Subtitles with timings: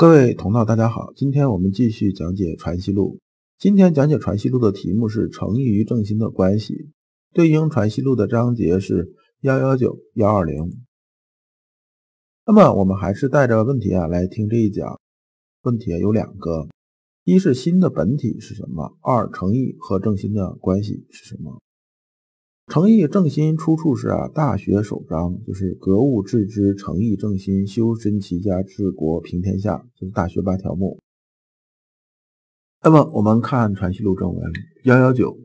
[0.00, 3.16] 各位同道，大家好，今天我们继续讲解《传习录》。
[3.58, 6.92] 今天讲解《传习录》的题目是诚意与正心的关系，
[7.34, 10.84] 对应《传习录》的章节是幺幺九幺二零。
[12.46, 15.00] 那么我们还是带着问题啊来听这一讲。
[15.62, 16.68] 问题有两个：
[17.24, 18.96] 一是心的本体是什么？
[19.00, 21.60] 二诚意和正心的关系是什么？
[22.68, 30.98] 诚意正心出处是啊，《大学》首章，就是格物致知，诚意正心，修身齐家治国平天下，就是《大学》八条目。
[32.82, 34.52] 那么我们看《传习录》正文
[34.84, 35.38] 幺幺九，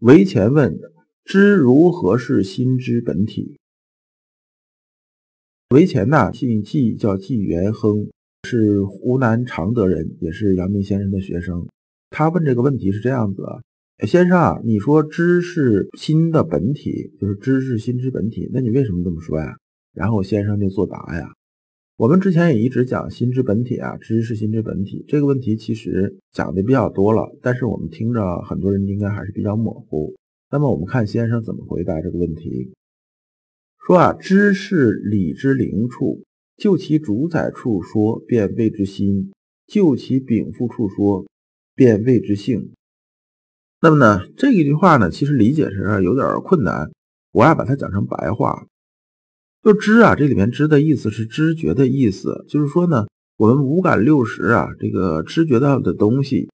[0.00, 0.76] 为前问
[1.24, 3.56] 知如何是心之本体？
[5.70, 8.08] 为前呐，姓纪，叫纪元亨，
[8.42, 11.68] 是湖南常德人，也是阳明先生的学生。
[12.10, 13.44] 他问这个问题是这样子。
[14.04, 19.56] 先生，你说知是心的本体，就是知是心之本体，那你为什么这么说呀？
[19.94, 21.32] 然后先生就作答呀。
[21.96, 30.14] 我们之前也一直讲心之本体啊，知是心之本体这个问题其实讲的比较多了，但是我们听着很多人应该还是比较模糊。
[30.50, 32.74] 那么我们看先生怎么回答这个问题，
[33.86, 36.22] 说啊，知是理之灵处，
[36.58, 39.30] 就其主宰处说，便谓之心；
[39.66, 41.26] 就其禀赋处说，
[41.74, 42.72] 便谓之性。
[43.78, 46.90] 那么呢，这一句话呢，其实理解是有点困难。
[47.32, 48.64] 我要把它讲成白话，
[49.62, 56.48] 就知啊，这里面知的意思是知觉的意思，就是说呢，我们五感六识啊，这个知觉到的东西，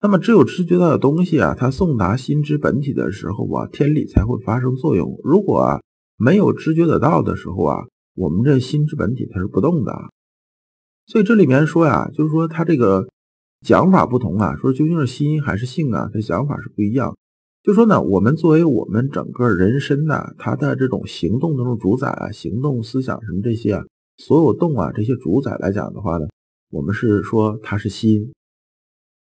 [0.00, 5.20] 那么只有知觉到的东西啊，它送达心之本体的时候啊，天理才会发生作用。
[5.24, 5.80] 如果啊
[6.16, 9.92] 没有知觉得到的时候啊，我们这心之本体它是不动的。
[11.06, 13.08] 所以这里面说呀，就是说它这个。
[13.60, 16.08] 讲法不同啊，说究竟是心还是性啊？
[16.12, 17.16] 这想法是不一样。
[17.62, 23.84] 就说呢，我们作为我们整个人身呐，它的这种行动这种主宰啊，行动思想什么这些啊，
[24.16, 26.26] 所有动啊这些主宰来讲的话呢，
[26.70, 28.32] 我们是说它是心。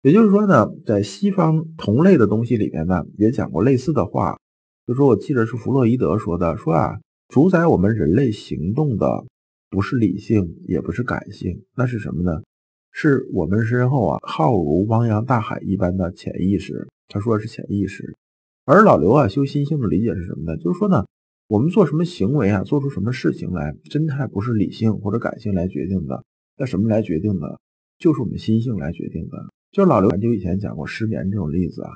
[0.02, 4.38] 也就是说呢，在西方同类的东西里面呢，也讲过类似的话。
[4.86, 6.98] 就说我记得是弗洛伊德说的，说啊，
[7.28, 9.24] 主宰我们人类行动的
[9.68, 12.40] 不是理性，也不是感性，那是什么呢？
[12.92, 16.88] 是我们身后啊，浩如汪洋大海一般的潜意识。
[17.08, 18.14] 他说的是潜意识，
[18.64, 20.56] 而老刘啊，修心性的理解是什么呢？
[20.56, 21.04] 就是说呢，
[21.48, 26.22] 我们做什么行为啊，做出什么事情来，真态不是理性或者感性来决定的，
[26.56, 27.58] 那什么来决定的？
[27.98, 29.38] 就是我们心性来决定的。
[29.72, 31.90] 就老刘很久以前讲过失眠这种例子啊，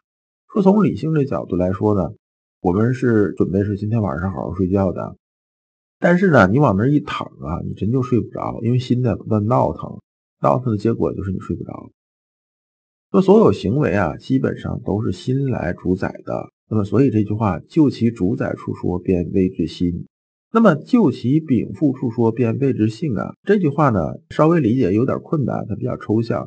[0.53, 2.13] 说从理性这角度来说呢，
[2.61, 5.17] 我们是准备是今天晚上好好睡觉的，
[6.01, 9.97] 但是呢，你往那一躺啊，你真就睡不着，因为心在不断闹腾。
[10.45, 11.91] 闹腾的结果就是你睡不着。
[13.11, 16.51] 说所有行为啊，基本上都是心来主宰的。
[16.69, 20.05] 那么，所以这句话就其主宰处说，便谓之心；
[20.53, 23.33] 那么就其禀赋处说，便谓之性啊。
[23.45, 24.01] 这句话呢，
[24.31, 26.47] 稍微理解有点困难，它比较抽象。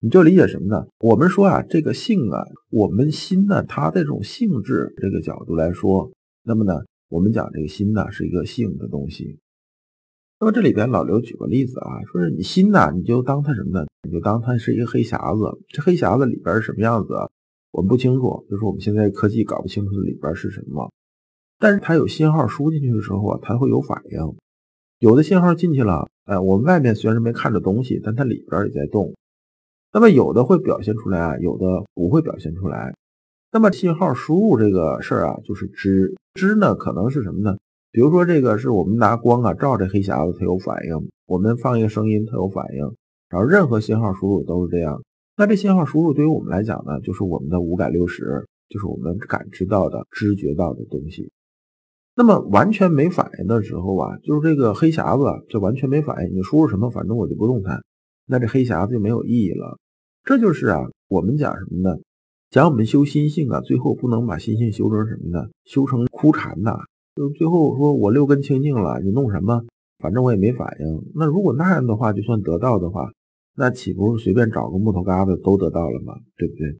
[0.00, 0.86] 你就理解什么呢？
[1.00, 6.10] 我们说啊，这个性啊，我们心呢，它的这种性质这个角度来说，
[6.44, 9.38] 那么呢，我们讲这个心呢，是一个性的东西。
[10.42, 13.86] 那么这里边老刘举个例子啊，说是你心呐，你就当它什么呢？
[14.02, 15.56] 你就当它是一个黑匣子。
[15.68, 17.14] 这黑匣子里边是什么样子？
[17.70, 20.90] 我们不清楚，就是我们现在科技搞不清楚里边是什么。
[21.60, 24.18] 但是它有信号输进去的时候啊，它会有反应。
[24.98, 29.14] 有的信号进去了，哎，我们外面虽然是没看着东西，但它里边也在动。
[29.92, 32.92] 那么有的会表现出来啊，有的不会表现出来。
[33.52, 37.56] 那么信号输入这个事儿啊，就是知知呢，可能是什么呢？
[37.92, 42.80] 比如说，这个是我们拿光啊照这黑匣子，它有反应；我们放一个声音，它有反应。
[43.28, 45.02] 然后任何信号输入都是这样。
[45.36, 51.30] 那这信号输入对于我们来讲呢，就是我们的五感六识，就是我们感知到的、知觉到的东西。
[52.16, 57.82] 那么完全没反应的时候啊，就是这个黑匣子就完全没反应，你输入什么，反正我就不动弹，
[58.26, 59.78] 那这黑匣子就没有意义了。
[60.24, 61.98] 这就是啊，我们讲什么呢？
[62.48, 65.46] 讲我们修心性啊，最后不能把心性修成什么呢？
[65.66, 66.78] 修成枯禅呐。
[67.14, 69.64] 就最后说，我六根清净了，你弄什么？
[69.98, 71.12] 反正我也没反应。
[71.14, 73.12] 那如果那样的话，就算得到的话，
[73.54, 76.14] 那岂不是随便找个木头疙瘩都得到了吗？
[76.36, 76.78] 对不对？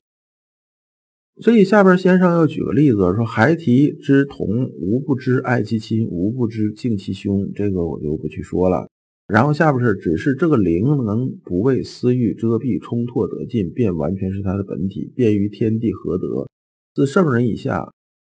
[1.40, 7.50] 所以下边先生要举个例子，说孩提之童无不知爱其亲，无不知敬其兄。
[7.54, 8.88] 这个我就不去说了。
[9.28, 16.48] 然后下边是只是这个灵能不为私欲遮蔽冲拓得尽，便完全是他的本体，便于天地合德。
[16.94, 17.92] 自圣人以下，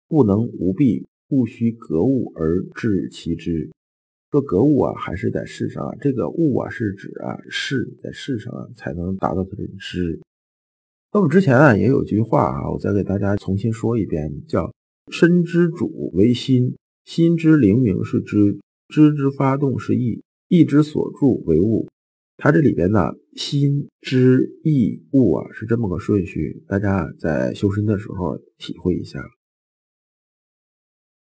[0.08, 1.06] 不能无弊。
[1.28, 3.70] 不须格物而致其知，
[4.30, 5.94] 说格物啊，还是在世上啊。
[6.00, 10.18] 这个物啊，是指啊事在世上啊，才能达到它的知。
[11.12, 14.72] 那么之前啊，也有句话啊，我再给大家重新说一遍，叫
[15.12, 18.58] 身之主为心，心之灵明是知，
[18.88, 21.86] 知之发动是意，意之所助为物。
[22.36, 29.18] 它这里边呢，心知意物啊，是这么个顺序，大家在修身的时候体会一下。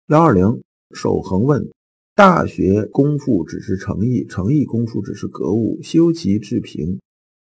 [0.07, 0.63] 幺二零，
[0.93, 1.69] 守恒问：
[2.15, 7.01] 大学功夫只是诚意，诚意功夫只是格物，修其至平，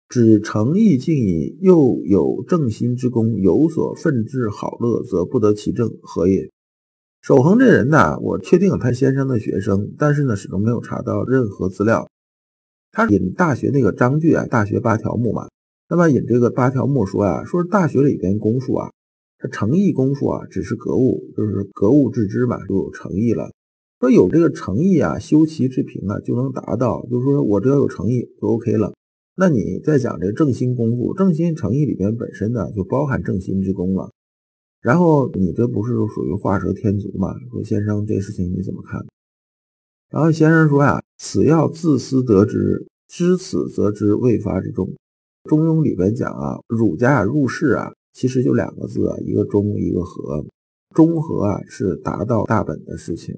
[0.08, 6.50] 指诚意尽矣，又有正心之功，有所奋志好乐，则不得其正，何也？
[7.22, 12.10] 守恒这人呢，我确定他先生的学生，但是呢，始终没有查到任何资料。
[12.92, 15.50] 他引大学那个章句啊，大学八条目嘛。
[15.88, 18.90] 那么引这个八条目说啊，说是大学里边功夫啊，
[19.40, 23.52] 他诚意功夫啊，只是格物，就是格物致知嘛，就有诚意了。
[24.00, 27.06] 说有这个诚意啊，修齐治平啊，就能达到。
[27.10, 28.94] 就是说我只要有诚意就 OK 了。
[29.36, 34.12] 那你再讲这个正心功夫，正心诚意里边本身呢，就包含正心之功了。
[34.82, 37.34] 然后你这不是属于画蛇添足嘛？
[37.52, 39.06] 说先生这事情你怎么看？
[40.10, 41.02] 然后先生说呀。
[41.22, 44.90] 此要自私得之，知此则知未发之中。
[45.44, 50.46] 中庸里边讲啊，儒家入世啊，其实就两个字啊，一个中，一个和。
[50.96, 53.36] 中和啊，是达到大本的事情。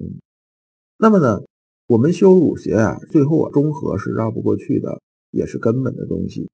[0.96, 1.42] 那么呢，
[1.86, 6.48] 我们修儒学啊，最后啊，中和是绕不过去的，也是根本的东西。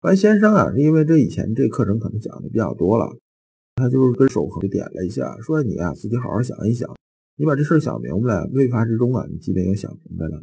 [0.00, 3.14] 完，先生啊，因为这以前这课程可能讲的比较多了，
[3.76, 6.90] 他就是跟守恒点了一下，说你啊，自己好好想一想。
[7.36, 10.42] 你把这事儿想明白了，未发之中啊，你基本也想明白了。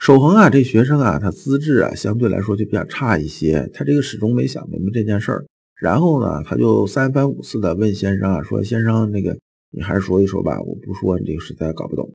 [0.00, 5.44] 守恒啊，这学生啊，他资质啊，相对来说就比较差一些，他这个始终没想明白这件事儿。
[5.78, 9.36] 然后呢，他就三番五次的问先生啊，说先生那个
[9.70, 12.10] 你还是说一说吧，我不说你这个实在搞不懂。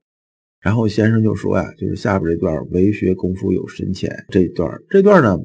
[0.60, 5.38] 然后先生就说呀，就是下边这段为学功夫有深浅这段，这段呢，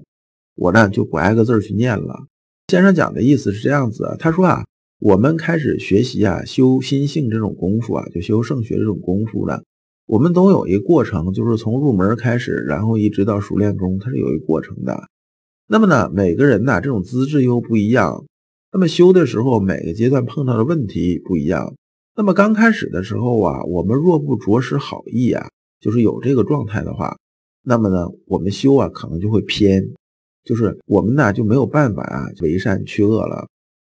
[0.55, 2.25] 我呢就不挨个字儿去念了。
[2.69, 4.63] 先生讲的意思是这样子，他说啊。
[4.99, 9.59] 我们开始学习啊，修心性这种功夫啊，就修圣学这种功夫呢，
[10.05, 15.07] 我们都有一个过程，就是从入门开始，然后一直到熟练功，它是有一个过程的。
[15.67, 18.25] 那么呢，每个人呢，这种资质又不一样，
[18.73, 21.75] 那么修的时候，每个阶段碰到的问题不一样。
[22.13, 25.47] 那么刚开始的时候啊，我们若不着实好意啊，
[25.79, 27.17] 就是有这个状态的话，
[27.63, 29.93] 那么呢，我们修啊，可能就会偏，
[30.43, 33.47] 就是我们呢就没有办法啊，为善去恶了。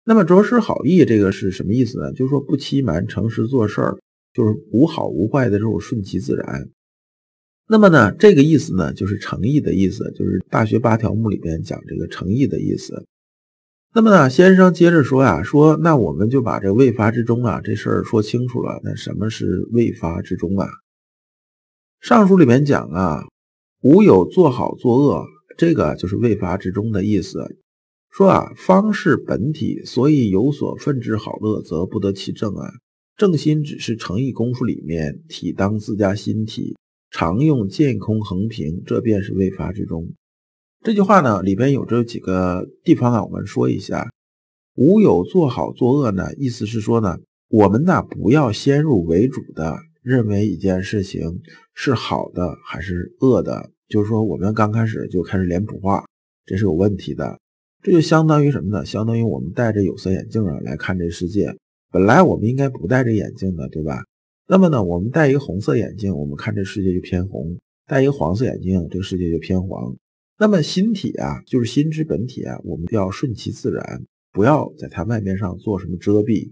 [0.04, 2.12] 那么着实好意这个是什么意思呢？
[2.12, 3.98] 就是说不欺瞒、诚实做事儿，
[4.32, 6.68] 就是无好无坏的这种顺其自然。
[7.68, 13.06] 那么呢，这个意思呢，就是诚意的意思，就是《大学八条目》里边讲这个诚意的意思。
[13.94, 18.80] 那么呢，先生接着说呀，说那我们就把这未发之中啊这事儿说清楚了。
[18.82, 20.66] 那什么是未发之中啊？
[22.00, 23.22] 上书里面讲啊，
[23.82, 25.24] 无有做好做恶，
[25.56, 27.56] 这个就是未发之中的意思。
[28.10, 32.70] 说啊，方是本体，所以有所奋之好乐，则不得其正啊。
[33.16, 36.76] 正心只是诚意功夫里面，体当自家心体，
[37.10, 40.08] 常用见空横平，这便是未发之中。
[40.82, 44.10] 这句话呢，里边有这几个地方啊，我们说一下。
[44.74, 47.18] 无有做好做恶呢，意思是说呢，
[47.50, 51.40] 我们呢不要先入为主的认为一件事情
[51.74, 56.06] 是好的还是恶的，就是说我们刚开始就开始脸谱化，
[56.46, 57.38] 这是有问题的。
[57.82, 58.84] 这就相当于什么呢？
[58.86, 61.54] 相当于我们戴着有色眼镜啊来看这世界。
[61.92, 64.02] 本来我们应该不戴着眼镜的，对吧？
[64.48, 67.54] 那么呢，我们戴一个红色眼镜，我们看这世界就偏红；
[67.86, 69.94] 戴一个黄色眼镜，这个世界就偏黄。
[70.38, 76.50] 那么心体啊，就是心之本体啊，我们要顺其自然，不要在它外面上做什么遮蔽。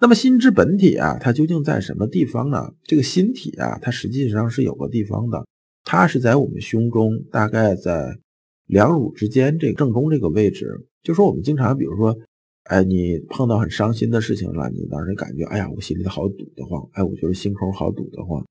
[0.00, 2.74] 那么心之本体啊，它究竟在什么地方呢？
[2.82, 5.46] 这个心体啊，它实际上是有个地方的，
[5.84, 8.18] 它是在我们胸中，大概在。
[8.66, 12.18] 两乳之间这个正中这个位置，就说我们经常，比如说，
[12.64, 18.46] 哎，你碰到很伤心的事情了，你当时感觉，哎呀，我心里好堵得慌，哎，我觉得心口好堵得慌。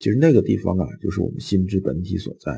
[0.00, 2.52] 其实那个地方啊，就是我们心之本体所在。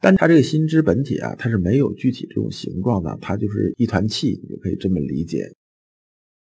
[0.00, 5.52] 但它这个心之本体啊，它是没有具体这种形状的，它就是一团气，你就可以这么理解。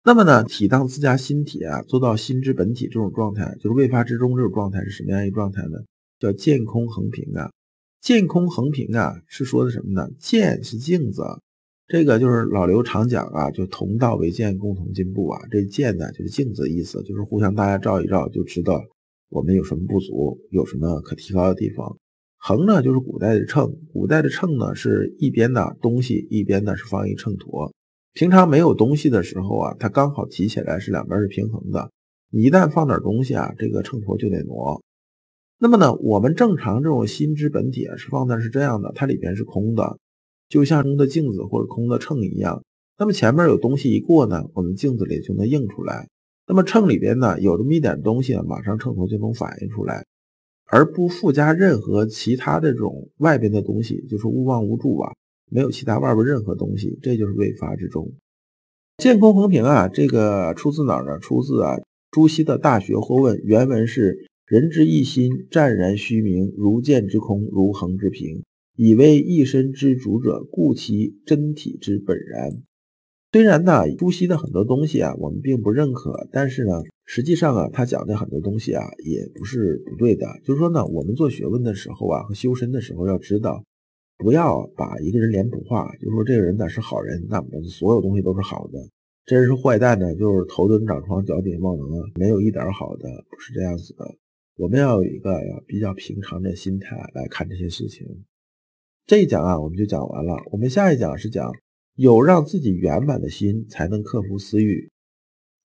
[0.03, 5.77] 那么呢，体当自家心体啊，做到心之本体这种状态，就是未发之中这种状态是什么样一个状态呢？
[6.19, 7.51] 叫见空横平啊。
[7.99, 10.09] 见空横平啊，是说的什么呢？
[10.17, 11.21] 见是镜子，
[11.91, 15.41] 这个就是老刘常讲啊，就同道为鉴，共同进步啊。
[15.51, 18.81] 这鉴呢，就是镜子的意思，就是互相大家照一照，就知道
[19.27, 21.97] 我们有什么不足，有什么可提高的地方。
[22.37, 27.69] 横呢，就是古代的秤，古代的秤呢是一边的东西，一边呢是放一秤砣。
[28.13, 31.91] 平常没有东西的时候啊，它刚好提起来是两边是平衡的。
[32.31, 34.81] 你一旦放点东西啊，这个秤砣就得挪。
[35.59, 39.97] 那么呢，我们正常这种心之本体啊，是放的是这样的，它里边是空的，
[40.51, 42.61] 就像空的镜子或者空的秤一样。
[42.99, 46.09] 那么前面有东西一过呢，我们镜子里就能映出来。
[46.45, 50.05] 那么秤里边呢，有这么一点东西，马上秤砣就能反映出来。
[50.65, 55.13] 而不附加任何其他的这种外边的东西，就是勿忘无助啊，
[55.49, 58.11] 没有其他外边任何东西，这就是未发之中。
[58.97, 61.17] 见空横平啊，这个出自哪儿呢？
[61.19, 61.77] 出自啊
[62.11, 68.43] 朱熹的《大学或问》，原文是：“人之一心，湛然虚明，如见之空，如恒之平，
[68.83, 72.63] 以为一身之主者，故其真体之本然。”
[73.31, 80.25] 虽然呢，朱熹的很多东西啊，我们并不认可，但是呢，实际上啊，他讲的很多东西啊，也不是不对的。
[80.43, 83.63] 就是说呢，我们做学问的时候啊，和修身的时候要知道。
[84.17, 88.79] 不要把一个人脸谱化，就说这个人呢是好人，那么所有东西都是好的；
[89.25, 94.15] 这人是坏蛋呢，就是头顶长疮，脚底忘能，没有一点好的，不是这样子的。
[94.57, 95.31] 我们要有一个
[95.67, 98.05] 比较平常的心态来看这些事情。
[99.11, 100.37] 这一讲啊，我们就讲完了。
[100.53, 101.51] 我们下一讲是讲
[101.95, 104.89] 有让自己圆满的心，才能克服私欲。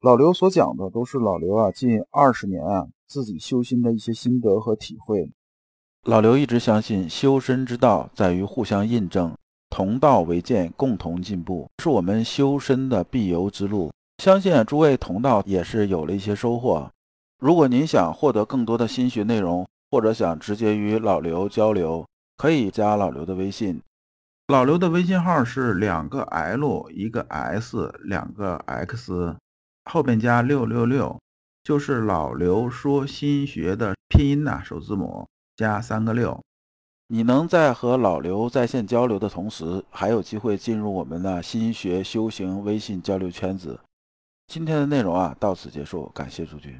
[0.00, 5.30] 老刘所讲的都是老刘啊近二十年啊自己修心的一些心得和体会。
[6.02, 9.32] 老刘一直相信，修身之道在于互相印证，
[9.70, 13.92] 同道为鉴，共同进步，是我们修身的必由之路。
[14.20, 16.90] 相信诸位同道也是有了一些收获。
[17.38, 22.04] 如果您想获得更多的心学内容，或者想直接与老刘交流，
[22.36, 23.82] 可以加老刘的微信。
[24.48, 29.36] 老刘的微信号是两个 L 一个 S 两个 X，
[29.84, 31.20] 后边加六六六，
[31.64, 35.26] 就是老刘说心学的拼音呐，首字母。
[35.56, 36.44] 加三个六，
[37.06, 43.80] 你能在和老刘在线交流的同时，还有机会进入我们的心学修行微信交流圈子。
[44.48, 46.78] 今天的内容啊，到此结束，感谢诸君。